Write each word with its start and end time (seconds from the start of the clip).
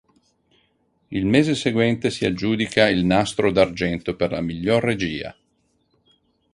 Il 1.11 1.27
mese 1.27 1.53
seguente 1.53 2.09
si 2.09 2.25
aggiudica 2.25 2.89
il 2.89 3.05
Nastro 3.05 3.51
d'argento 3.51 4.15
per 4.15 4.31
la 4.31 4.41
miglior 4.41 4.81
regia. 4.83 5.37